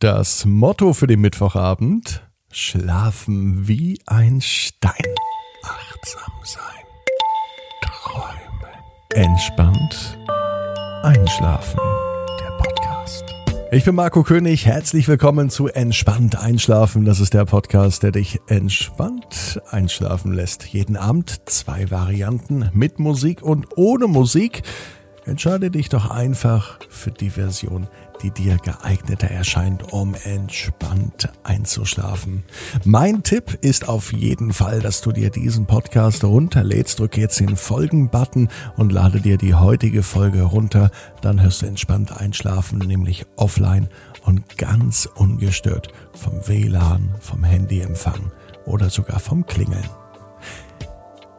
Das 0.00 0.46
Motto 0.46 0.94
für 0.94 1.06
den 1.06 1.20
Mittwochabend: 1.20 2.26
Schlafen 2.50 3.68
wie 3.68 4.00
ein 4.06 4.40
Stein. 4.40 4.94
Achtsam 5.62 6.32
sein. 6.42 6.62
Träumen. 7.82 8.72
Entspannt. 9.12 10.18
Einschlafen. 11.02 11.78
Der 12.40 12.50
Podcast. 12.52 13.24
Ich 13.72 13.84
bin 13.84 13.94
Marco 13.94 14.22
König. 14.22 14.64
Herzlich 14.64 15.06
willkommen 15.06 15.50
zu 15.50 15.68
Entspannt 15.68 16.34
Einschlafen. 16.34 17.04
Das 17.04 17.20
ist 17.20 17.34
der 17.34 17.44
Podcast, 17.44 18.02
der 18.02 18.12
dich 18.12 18.40
entspannt 18.46 19.60
einschlafen 19.70 20.32
lässt. 20.32 20.64
Jeden 20.64 20.96
Abend 20.96 21.42
zwei 21.44 21.90
Varianten 21.90 22.70
mit 22.72 23.00
Musik 23.00 23.42
und 23.42 23.76
ohne 23.76 24.06
Musik. 24.06 24.62
Entscheide 25.26 25.70
dich 25.70 25.90
doch 25.90 26.10
einfach 26.10 26.78
für 26.88 27.10
die 27.10 27.28
Version, 27.28 27.86
die 28.22 28.30
dir 28.30 28.56
geeigneter 28.58 29.28
erscheint, 29.28 29.92
um 29.92 30.14
entspannt 30.24 31.32
einzuschlafen. 31.42 32.44
Mein 32.84 33.22
Tipp 33.22 33.58
ist 33.62 33.88
auf 33.88 34.12
jeden 34.12 34.52
Fall, 34.52 34.80
dass 34.80 35.00
du 35.00 35.12
dir 35.12 35.30
diesen 35.30 35.66
Podcast 35.66 36.24
runterlädst. 36.24 36.98
Drücke 36.98 37.20
jetzt 37.20 37.40
den 37.40 37.56
Folgen-Button 37.56 38.48
und 38.76 38.92
lade 38.92 39.20
dir 39.20 39.36
die 39.36 39.54
heutige 39.54 40.02
Folge 40.02 40.42
runter. 40.42 40.90
Dann 41.22 41.40
hörst 41.40 41.62
du 41.62 41.66
entspannt 41.66 42.16
einschlafen, 42.16 42.78
nämlich 42.78 43.26
offline 43.36 43.88
und 44.24 44.58
ganz 44.58 45.08
ungestört 45.14 45.88
vom 46.12 46.46
WLAN, 46.46 47.14
vom 47.20 47.44
Handyempfang 47.44 48.30
oder 48.64 48.90
sogar 48.90 49.20
vom 49.20 49.46
Klingeln. 49.46 49.88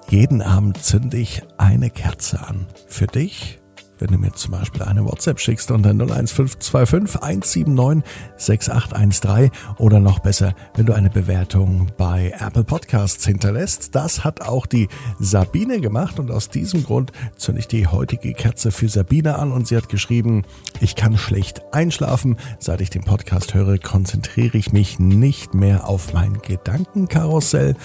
Jeden 0.09 0.41
Abend 0.41 0.83
zünde 0.83 1.17
ich 1.17 1.41
eine 1.57 1.89
Kerze 1.89 2.45
an. 2.45 2.67
Für 2.87 3.07
dich 3.07 3.60
wenn 4.01 4.09
du 4.09 4.17
mir 4.17 4.33
zum 4.33 4.51
Beispiel 4.51 4.81
eine 4.81 5.05
WhatsApp 5.05 5.39
schickst 5.39 5.71
unter 5.71 5.91
01525 5.91 7.21
179 7.21 8.03
6813 8.35 9.51
oder 9.77 9.99
noch 9.99 10.19
besser, 10.19 10.53
wenn 10.75 10.87
du 10.87 10.93
eine 10.93 11.09
Bewertung 11.09 11.87
bei 11.97 12.33
Apple 12.39 12.63
Podcasts 12.63 13.25
hinterlässt. 13.25 13.95
Das 13.95 14.23
hat 14.23 14.41
auch 14.41 14.65
die 14.65 14.87
Sabine 15.19 15.79
gemacht 15.79 16.19
und 16.19 16.31
aus 16.31 16.49
diesem 16.49 16.83
Grund 16.83 17.11
zünde 17.37 17.59
ich 17.59 17.67
die 17.67 17.87
heutige 17.87 18.33
Kerze 18.33 18.71
für 18.71 18.89
Sabine 18.89 19.37
an 19.37 19.51
und 19.51 19.67
sie 19.67 19.77
hat 19.77 19.87
geschrieben, 19.87 20.43
ich 20.79 20.95
kann 20.95 21.17
schlecht 21.17 21.61
einschlafen. 21.71 22.37
Seit 22.59 22.81
ich 22.81 22.89
den 22.89 23.03
Podcast 23.03 23.53
höre, 23.53 23.77
konzentriere 23.77 24.57
ich 24.57 24.73
mich 24.73 24.99
nicht 24.99 25.53
mehr 25.53 25.87
auf 25.87 26.13
mein 26.13 26.41
Gedankenkarussell, 26.41 27.75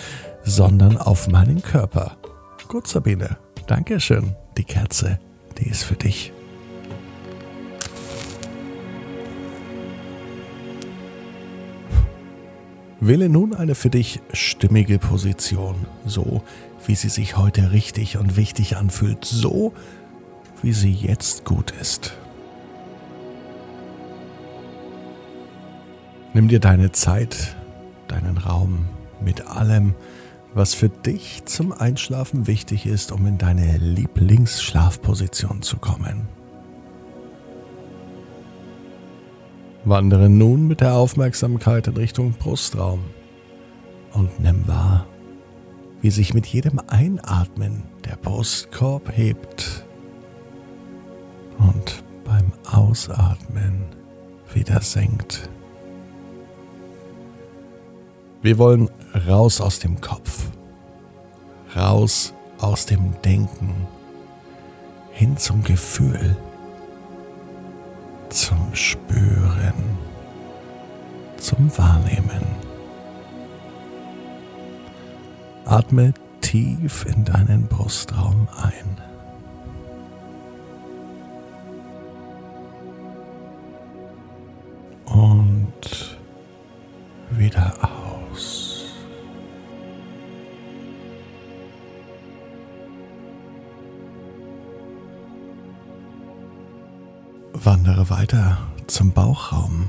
sondern 0.42 0.96
auf 0.96 1.28
meinen 1.28 1.62
Körper. 1.62 2.16
Gut, 2.68 2.86
Sabine. 2.88 3.36
Dankeschön. 3.66 4.34
Die 4.56 4.64
Kerze 4.64 5.18
die 5.58 5.68
ist 5.68 5.84
für 5.84 5.96
dich. 5.96 6.32
Wähle 13.00 13.28
nun 13.28 13.54
eine 13.54 13.74
für 13.74 13.90
dich 13.90 14.20
stimmige 14.32 14.98
Position, 14.98 15.86
so 16.06 16.42
wie 16.86 16.94
sie 16.94 17.08
sich 17.08 17.36
heute 17.36 17.72
richtig 17.72 18.16
und 18.16 18.36
wichtig 18.36 18.76
anfühlt, 18.76 19.24
so 19.24 19.72
wie 20.62 20.72
sie 20.72 20.92
jetzt 20.92 21.44
gut 21.44 21.72
ist. 21.80 22.16
Nimm 26.32 26.48
dir 26.48 26.58
deine 26.60 26.92
Zeit, 26.92 27.56
deinen 28.08 28.38
Raum 28.38 28.86
mit 29.20 29.46
allem, 29.46 29.94
was 30.56 30.72
für 30.72 30.88
dich 30.88 31.44
zum 31.44 31.72
Einschlafen 31.72 32.46
wichtig 32.46 32.86
ist, 32.86 33.12
um 33.12 33.26
in 33.26 33.36
deine 33.36 33.76
Lieblingsschlafposition 33.76 35.60
zu 35.60 35.76
kommen. 35.76 36.28
Wandere 39.84 40.30
nun 40.30 40.66
mit 40.66 40.80
der 40.80 40.94
Aufmerksamkeit 40.94 41.88
in 41.88 41.96
Richtung 41.98 42.32
Brustraum 42.32 43.00
und 44.14 44.40
nimm 44.40 44.66
wahr, 44.66 45.06
wie 46.00 46.10
sich 46.10 46.32
mit 46.32 46.46
jedem 46.46 46.80
Einatmen 46.86 47.82
der 48.06 48.16
Brustkorb 48.16 49.14
hebt 49.14 49.84
und 51.58 52.02
beim 52.24 52.50
Ausatmen 52.72 53.84
wieder 54.54 54.80
senkt. 54.80 55.50
Wir 58.40 58.56
wollen 58.56 58.88
raus 59.26 59.60
aus 59.60 59.78
dem 59.78 60.00
Kopf, 60.00 60.48
raus 61.74 62.34
aus 62.58 62.86
dem 62.86 63.14
Denken, 63.22 63.86
hin 65.12 65.36
zum 65.36 65.62
Gefühl, 65.62 66.36
zum 68.28 68.74
Spüren, 68.74 69.72
zum 71.38 71.70
Wahrnehmen. 71.78 72.44
Atme 75.64 76.12
tief 76.40 77.06
in 77.06 77.24
deinen 77.24 77.66
Brustraum 77.66 78.46
ein. 78.62 78.96
Und 85.06 86.18
wieder 87.30 87.72
aus. 87.80 87.95
Wandere 97.66 98.08
weiter 98.10 98.58
zum 98.86 99.10
Bauchraum. 99.10 99.88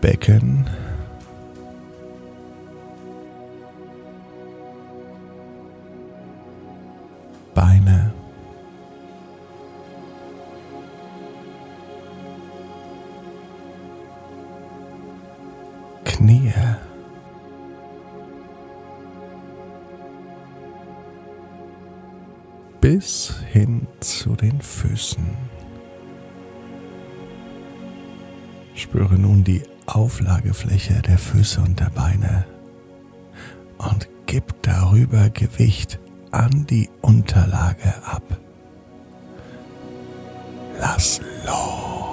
Becken. 0.00 0.64
Auflagefläche 30.16 31.02
der 31.02 31.18
Füße 31.18 31.60
und 31.60 31.78
der 31.78 31.90
Beine 31.90 32.46
und 33.76 34.08
gib 34.24 34.62
darüber 34.62 35.28
Gewicht 35.28 35.98
an 36.30 36.66
die 36.70 36.88
Unterlage 37.02 37.92
ab. 38.02 38.22
Lass 40.80 41.20
los. 41.44 42.08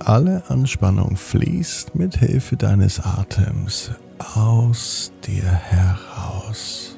Alle 0.00 0.42
Anspannung 0.48 1.16
fließt 1.16 1.94
mit 1.94 2.16
Hilfe 2.16 2.56
deines 2.56 2.98
Atems 2.98 3.92
aus 4.18 5.12
dir 5.24 5.44
heraus. 5.44 6.93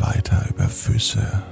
Weiter 0.00 0.46
über 0.48 0.68
Füße. 0.68 1.42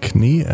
Knie 0.00 0.46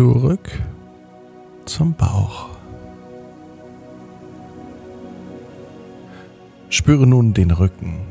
zurück 0.00 0.50
zum 1.66 1.92
Bauch. 1.92 2.48
Spüre 6.70 7.06
nun 7.06 7.34
den 7.34 7.50
Rücken 7.50 8.06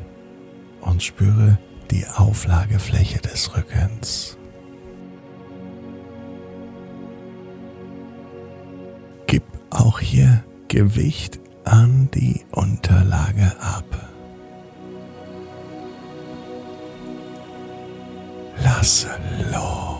und 0.82 1.02
spüre 1.02 1.58
die 1.90 2.06
Auflagefläche 2.06 3.18
des 3.18 3.56
Rückens. 3.56 4.38
Gib 9.26 9.42
auch 9.70 9.98
hier 9.98 10.44
Gewicht 10.68 11.40
an 11.64 12.08
die 12.14 12.42
Unterlage 12.52 13.50
ab. 13.60 14.12
Lasse 18.62 19.10
los. 19.52 19.99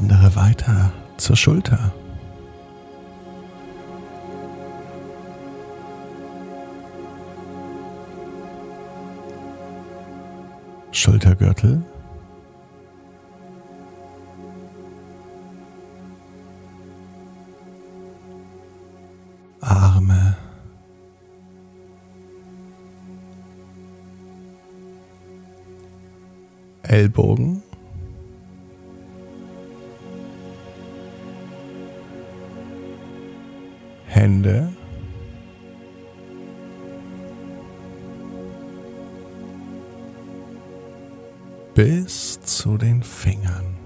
Wandere 0.00 0.36
weiter 0.36 0.92
zur 1.16 1.34
Schulter. 1.34 1.92
Schultergürtel. 10.92 11.82
Arme. 19.60 20.36
Ellbogen. 26.84 27.57
Bis 41.78 42.40
zu 42.40 42.76
den 42.76 43.04
Fingern. 43.04 43.76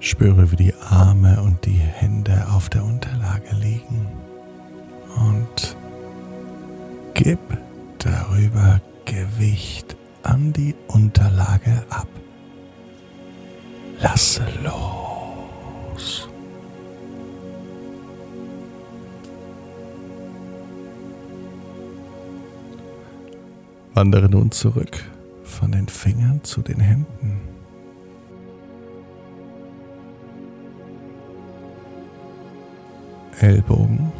Spüre, 0.00 0.50
wie 0.50 0.56
die 0.56 0.74
Arme 0.88 1.42
und 1.42 1.66
die 1.66 1.72
Hände 1.72 2.46
auf 2.50 2.70
der 2.70 2.82
Unterlage 2.82 3.54
liegen 3.60 4.06
und 5.16 5.76
gib 7.12 7.40
darüber 7.98 8.80
Gewicht 9.04 9.96
an 10.22 10.54
die 10.54 10.74
Unterlage 10.88 11.84
ab. 11.90 12.08
Lasse 14.00 14.46
los. 14.64 15.01
Wandere 23.94 24.28
nun 24.28 24.50
zurück 24.50 25.04
von 25.44 25.72
den 25.72 25.86
Fingern 25.86 26.42
zu 26.44 26.62
den 26.62 26.80
Händen. 26.80 27.40
Ellbogen. 33.38 34.10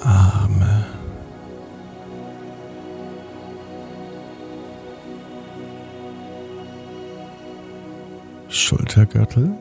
Arme. 0.00 0.86
Schultergürtel. 8.48 9.52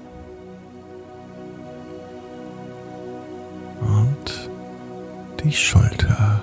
Die 5.47 5.53
Schulter. 5.53 6.41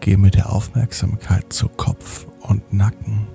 Geh 0.00 0.18
mit 0.18 0.34
der 0.34 0.52
Aufmerksamkeit 0.52 1.50
zu 1.50 1.68
Kopf 1.70 2.26
und 2.40 2.70
Nacken. 2.72 3.26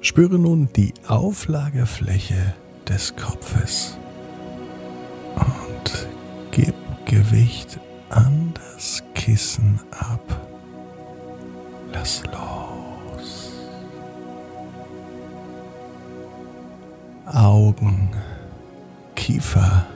Spüre 0.00 0.38
nun 0.38 0.68
die 0.76 0.94
Auflagefläche 1.08 2.54
des 2.88 3.16
Kopfes 3.16 3.98
und 5.34 6.08
gib 6.52 6.74
Gewicht 7.06 7.80
an 8.10 8.54
das 8.54 9.02
Kissen 9.14 9.80
ab. 9.90 10.48
Lass 11.92 12.22
los. 12.26 12.91
Augen, 17.34 18.10
Kiefer, 19.14 19.86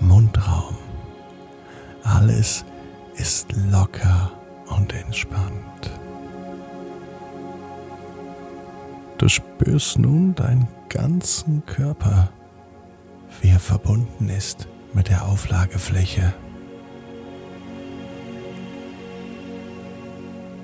Mundraum. 0.00 0.76
Alles 2.02 2.64
ist 3.16 3.54
locker 3.70 4.30
und 4.66 4.92
entspannt. 4.92 5.90
Du 9.16 9.28
spürst 9.28 9.98
nun 9.98 10.34
deinen 10.34 10.68
ganzen 10.90 11.64
Körper, 11.64 12.28
wie 13.40 13.48
er 13.48 13.60
verbunden 13.60 14.28
ist 14.28 14.68
mit 14.92 15.08
der 15.08 15.26
Auflagefläche. 15.26 16.34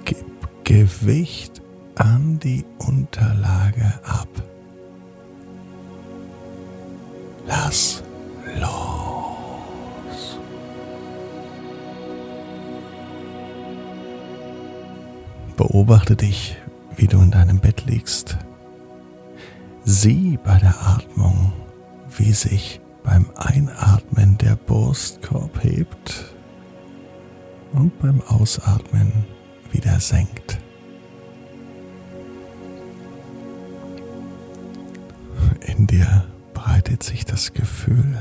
Gib 0.04 0.26
Gewicht 0.64 1.62
an 1.94 2.38
die 2.38 2.66
Unterlage 2.78 3.98
ab. 4.04 4.28
Lass 7.50 8.05
los. 8.61 10.38
Beobachte 15.56 16.14
dich, 16.14 16.56
wie 16.94 17.08
du 17.08 17.19
in 17.20 17.32
deinem 17.32 17.58
Bett 17.58 17.87
liegst. 17.87 18.38
Sieh 19.85 20.38
bei 20.45 20.59
der 20.59 20.80
Atmung, 20.80 21.52
wie 22.16 22.33
sich 22.33 22.80
beim 23.02 23.26
Einatmen 23.35 24.38
der 24.38 24.54
Brustkorb 24.54 25.64
hebt 25.64 26.33
und 27.73 27.99
beim 27.99 28.21
Ausatmen 28.28 29.12
wieder 29.73 29.99
senkt. 29.99 30.61
In 35.66 35.88
dir 35.88 36.25
breitet 36.80 37.02
sich 37.02 37.26
das 37.26 37.52
Gefühl 37.52 38.16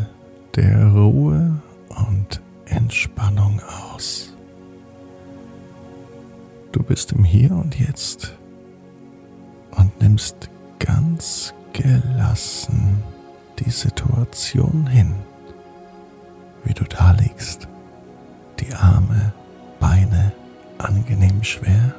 der 0.57 0.87
Ruhe 0.87 1.61
und 1.87 2.41
Entspannung 2.65 3.61
aus. 3.93 4.33
Du 6.73 6.83
bist 6.83 7.13
im 7.13 7.23
Hier 7.23 7.51
und 7.51 7.79
Jetzt 7.79 8.35
und 9.71 10.01
nimmst 10.01 10.49
ganz 10.77 11.53
gelassen 11.71 13.01
die 13.59 13.69
Situation 13.69 14.85
hin, 14.87 15.13
wie 16.65 16.73
du 16.73 16.83
da 16.83 17.13
liegst, 17.13 17.69
die 18.59 18.73
Arme, 18.73 19.31
Beine 19.79 20.33
angenehm 20.79 21.45
schwer. 21.45 21.95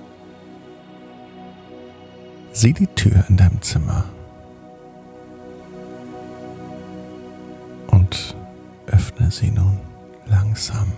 Sieh 2.52 2.74
die 2.74 2.88
Tür 2.88 3.24
in 3.30 3.38
deinem 3.38 3.62
Zimmer 3.62 4.04
sie 9.30 9.50
nun 9.50 9.78
langsam. 10.26 10.92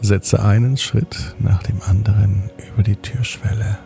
Setze 0.00 0.42
einen 0.42 0.76
Schritt 0.76 1.36
nach 1.38 1.62
dem 1.62 1.80
anderen 1.82 2.50
über 2.72 2.82
die 2.82 2.96
Türschwelle. 2.96 3.78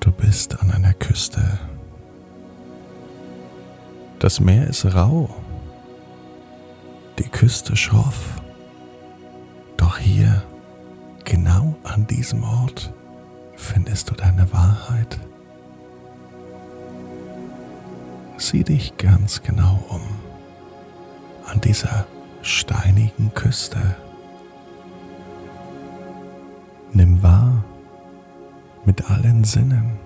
Du 0.00 0.10
bist 0.12 0.58
an 0.60 0.70
einer 0.70 0.94
Küste. 0.94 1.58
Das 4.18 4.40
Meer 4.40 4.66
ist 4.66 4.84
rau, 4.86 5.28
die 7.18 7.28
Küste 7.28 7.76
schroff. 7.76 8.40
Doch 9.76 9.98
hier, 9.98 10.42
genau 11.24 11.74
an 11.84 12.06
diesem 12.06 12.42
Ort, 12.42 12.92
findest 13.60 14.10
du 14.10 14.14
deine 14.14 14.52
Wahrheit. 14.52 15.18
Sieh 18.36 18.64
dich 18.64 18.96
ganz 18.96 19.42
genau 19.42 19.84
um 19.88 20.00
an 21.46 21.60
dieser 21.60 22.06
steinigen 22.42 23.32
Küste. 23.34 23.96
Nimm 26.92 27.22
wahr, 27.22 27.64
mit 28.84 29.10
allen 29.10 29.44
Sinnen. 29.44 29.98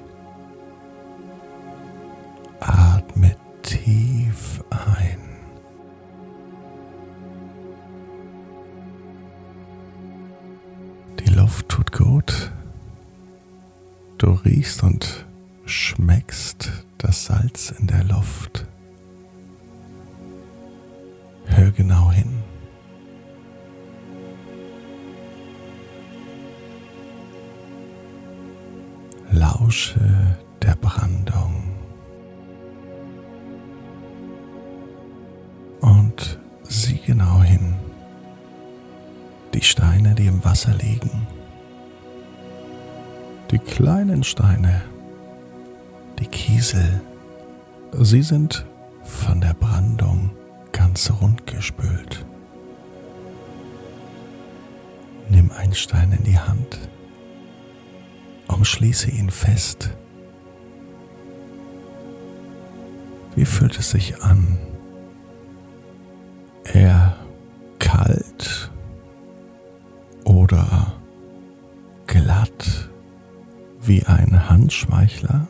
Du 14.18 14.30
riechst 14.44 14.82
und 14.82 15.26
schmeckst 15.66 16.70
das 16.98 17.26
Salz 17.26 17.70
in 17.78 17.86
der 17.86 18.04
Luft. 18.04 18.64
Hör 21.46 21.70
genau 21.72 22.10
hin. 22.10 22.32
Lausche 29.30 30.38
der 30.62 30.76
Brandung. 30.76 31.64
Und 35.80 36.38
sieh 36.62 37.00
genau 37.04 37.42
hin. 37.42 37.74
Die 39.52 39.62
Steine, 39.62 40.14
die 40.14 40.26
im 40.26 40.44
Wasser 40.44 40.72
liegen. 40.74 41.26
Die 43.54 43.60
kleinen 43.60 44.24
Steine. 44.24 44.82
Die 46.18 46.26
Kiesel. 46.26 47.00
Sie 47.92 48.22
sind 48.22 48.66
von 49.04 49.40
der 49.40 49.54
Brandung 49.54 50.32
ganz 50.72 51.08
rund 51.20 51.46
gespült. 51.46 52.26
Nimm 55.28 55.52
einen 55.52 55.72
Stein 55.72 56.10
in 56.10 56.24
die 56.24 56.36
Hand 56.36 56.80
umschließe 58.48 59.08
ihn 59.12 59.30
fest. 59.30 59.90
Wie 63.36 63.44
fühlt 63.44 63.78
es 63.78 63.90
sich 63.90 64.20
an? 64.20 64.58
Eher 66.64 67.16
kalt 67.78 68.53
wie 73.86 74.04
ein 74.06 74.48
Handschmeichler? 74.48 75.46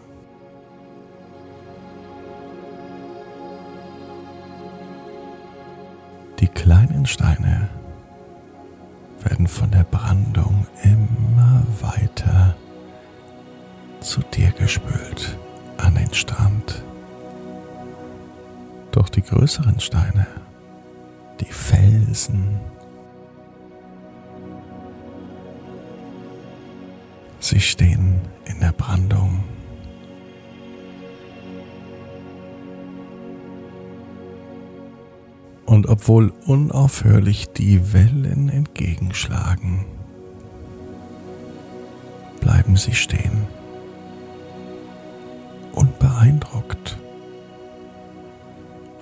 Die 6.40 6.48
kleinen 6.48 7.06
Steine 7.06 7.68
werden 9.22 9.46
von 9.46 9.70
der 9.70 9.84
Brandung 9.84 10.66
immer 10.82 11.62
weiter 11.80 12.56
zu 14.00 14.20
dir 14.20 14.50
gespült 14.50 15.38
an 15.78 15.94
den 15.94 16.12
Strand. 16.12 16.82
Doch 18.90 19.08
die 19.08 19.22
größeren 19.22 19.80
Steine, 19.80 20.26
die 21.40 21.52
Felsen, 21.52 22.60
sie 27.54 27.60
stehen 27.60 28.20
in 28.46 28.58
der 28.58 28.72
Brandung. 28.72 29.44
Und 35.64 35.86
obwohl 35.86 36.32
unaufhörlich 36.46 37.50
die 37.50 37.92
Wellen 37.92 38.48
entgegenschlagen, 38.48 39.84
bleiben 42.40 42.76
sie 42.76 42.94
stehen 42.94 43.46
beeindruckt. 46.00 46.98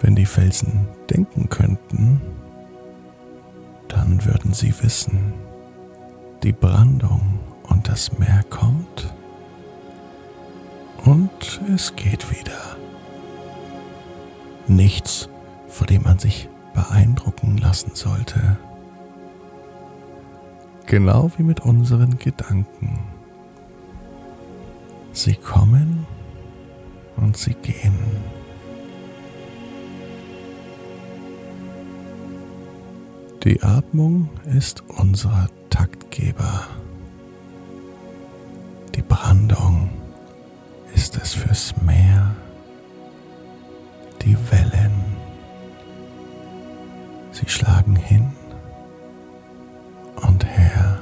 Wenn 0.02 0.14
die 0.14 0.26
Felsen 0.26 0.86
denken 1.08 1.48
könnten, 1.48 2.20
dann 3.88 4.22
würden 4.26 4.52
sie 4.52 4.74
wissen, 4.82 5.32
die 6.42 6.52
Brandung 6.52 7.38
und 7.72 7.88
das 7.88 8.18
Meer 8.18 8.44
kommt 8.50 9.12
und 11.04 11.60
es 11.74 11.96
geht 11.96 12.30
wieder. 12.30 12.76
Nichts, 14.68 15.28
vor 15.68 15.86
dem 15.86 16.02
man 16.02 16.18
sich 16.18 16.48
beeindrucken 16.74 17.58
lassen 17.58 17.92
sollte. 17.94 18.58
Genau 20.86 21.30
wie 21.36 21.42
mit 21.42 21.60
unseren 21.60 22.18
Gedanken. 22.18 22.98
Sie 25.12 25.34
kommen 25.34 26.06
und 27.16 27.36
sie 27.36 27.54
gehen. 27.54 27.98
Die 33.44 33.62
Atmung 33.62 34.28
ist 34.44 34.84
unser 34.88 35.48
Taktgeber. 35.70 36.68
Brandung 39.12 39.90
ist 40.94 41.18
es 41.18 41.34
fürs 41.34 41.74
Meer, 41.82 42.34
die 44.22 44.34
Wellen. 44.50 44.92
Sie 47.30 47.46
schlagen 47.46 47.94
hin 47.94 48.32
und 50.16 50.46
her. 50.46 50.98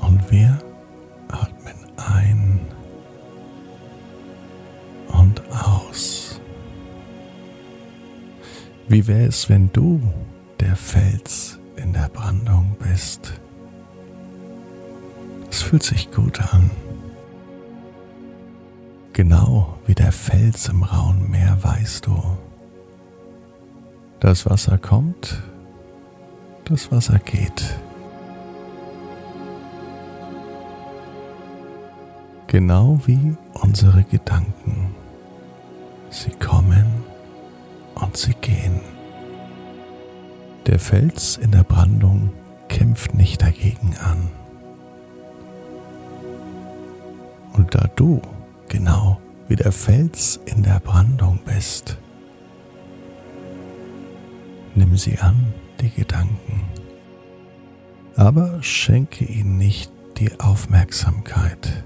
Und 0.00 0.30
wir 0.30 0.58
Wie 8.92 9.06
wäre 9.06 9.24
es, 9.24 9.48
wenn 9.48 9.72
du 9.72 10.02
der 10.60 10.76
Fels 10.76 11.58
in 11.76 11.94
der 11.94 12.10
Brandung 12.10 12.76
bist? 12.78 13.40
Fühlt 15.62 15.84
sich 15.84 16.10
gut 16.10 16.38
an. 16.52 16.70
Genau 19.14 19.78
wie 19.86 19.94
der 19.94 20.12
Fels 20.12 20.68
im 20.68 20.82
rauen 20.82 21.30
Meer 21.30 21.56
weißt 21.62 22.06
du, 22.06 22.22
das 24.20 24.44
Wasser 24.44 24.76
kommt, 24.76 25.42
das 26.66 26.92
Wasser 26.92 27.18
geht. 27.18 27.78
Genau 32.48 33.00
wie 33.06 33.34
unsere 33.54 34.02
Gedanken. 34.02 34.94
Sie 36.10 36.32
kommen 36.32 36.84
und 37.94 38.14
sie 38.18 38.34
gehen. 38.42 38.80
Der 40.66 40.78
Fels 40.78 41.38
in 41.38 41.50
der 41.50 41.64
Brandung 41.64 42.30
kämpft 42.68 43.14
nicht 43.14 43.40
dagegen 43.40 43.96
an. 43.96 44.41
Und 47.52 47.74
da 47.74 47.88
du 47.96 48.20
genau 48.68 49.20
wie 49.48 49.56
der 49.56 49.72
Fels 49.72 50.40
in 50.46 50.62
der 50.62 50.80
Brandung 50.80 51.38
bist, 51.44 51.98
nimm 54.74 54.96
sie 54.96 55.18
an, 55.18 55.52
die 55.80 55.90
Gedanken, 55.90 56.62
aber 58.16 58.62
schenke 58.62 59.24
ihnen 59.24 59.58
nicht 59.58 59.92
die 60.18 60.38
Aufmerksamkeit. 60.40 61.84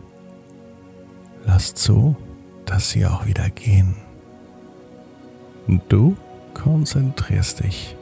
Lass 1.44 1.75
zu, 1.75 2.16
dass 2.64 2.90
sie 2.90 3.06
auch 3.06 3.26
wieder 3.26 3.49
gehen. 3.50 3.96
Du 5.88 6.16
konzentrierst 6.54 7.64
dich 7.64 7.96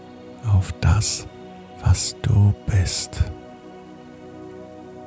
auf 0.47 0.73
das, 0.81 1.27
was 1.83 2.17
du 2.23 2.55
bist. 2.67 3.25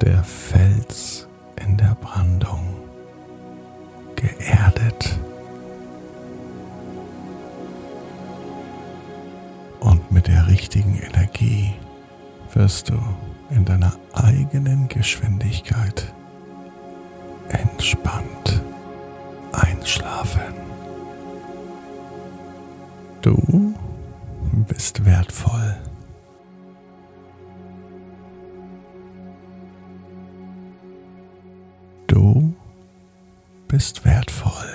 Der 0.02 0.24
Fels 0.24 1.27
in 1.66 1.78
der 1.78 1.96
Brandung, 2.02 2.78
geerdet 4.16 5.20
und 9.80 10.12
mit 10.12 10.28
der 10.28 10.48
richtigen 10.48 11.00
Energie 11.00 11.74
wirst 12.54 12.90
du 12.90 13.00
in 13.50 13.64
deiner 13.66 13.94
eigenen 14.14 14.88
Geschwindigkeit 14.88 16.12
entspannt 17.50 18.62
einschlafen. 19.52 20.42
Du 23.22 23.74
bist 24.68 25.06
wertvoll. 25.06 25.78
Bist 33.78 34.04
wertvoll. 34.04 34.67